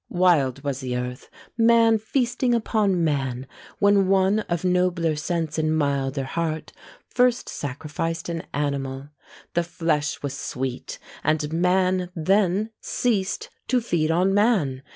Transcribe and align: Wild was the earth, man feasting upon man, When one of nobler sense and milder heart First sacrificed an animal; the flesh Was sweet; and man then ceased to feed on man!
Wild 0.09 0.63
was 0.63 0.79
the 0.79 0.97
earth, 0.97 1.29
man 1.59 1.99
feasting 1.99 2.55
upon 2.55 3.03
man, 3.03 3.45
When 3.77 4.07
one 4.07 4.39
of 4.49 4.63
nobler 4.65 5.15
sense 5.15 5.59
and 5.59 5.77
milder 5.77 6.23
heart 6.23 6.73
First 7.07 7.47
sacrificed 7.47 8.27
an 8.27 8.41
animal; 8.51 9.09
the 9.53 9.61
flesh 9.63 10.23
Was 10.23 10.33
sweet; 10.35 10.97
and 11.23 11.53
man 11.53 12.09
then 12.15 12.71
ceased 12.79 13.51
to 13.67 13.79
feed 13.79 14.09
on 14.09 14.33
man! 14.33 14.81